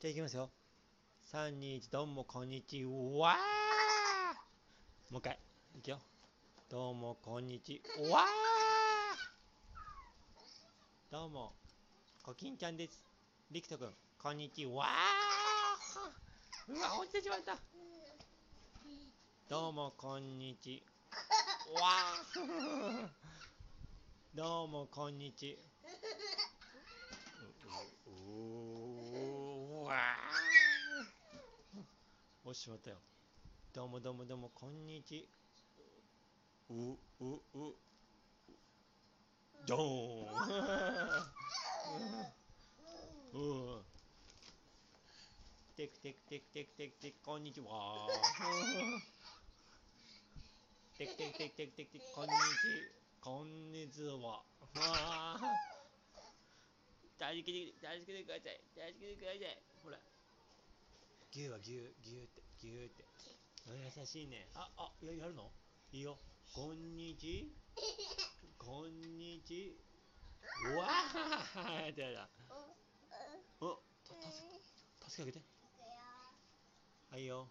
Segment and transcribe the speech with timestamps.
[0.00, 0.48] じゃあいきますよ。
[1.32, 2.90] 3、2、1、どうもこんにちは。
[5.10, 5.40] もう一回。
[5.76, 5.98] いくよ。
[6.70, 8.24] どうもこんにちは。
[11.10, 11.52] どうも、
[12.22, 13.04] コキンちゃんです。
[13.50, 13.88] りくとくん、
[14.22, 14.86] こんにちは。
[16.68, 17.58] うわ、落ちてしまった。
[19.48, 20.80] どうもこんにち
[21.74, 23.10] は。
[24.32, 25.58] どうもこんにち
[28.06, 28.68] うう
[29.82, 32.96] うわー落ちてしまったよ。
[33.74, 35.28] どうもどうもどうもこんにち。
[36.70, 36.74] う
[37.20, 37.74] うう。
[39.66, 40.32] ドーン。
[43.38, 43.84] うん。
[45.76, 48.08] テクテクテクテクテクテクこんにちは。
[50.96, 52.40] テクテクテクテクテクテクこんにち
[53.20, 54.42] こんにちは。
[57.18, 58.60] 助け て助けてください。
[58.74, 59.62] 助けてください。
[59.82, 60.00] ほら
[61.30, 63.04] ギューはギューギューってギューって。
[64.00, 64.48] 優しいね。
[64.54, 65.52] ああややるの？
[65.92, 66.18] いいよ。
[66.54, 67.52] こんにち。
[68.56, 69.76] こんにち。
[70.76, 71.84] わー。
[71.84, 72.54] やったやった
[73.60, 75.58] おた助け助けてあげて。
[77.10, 77.48] はいよ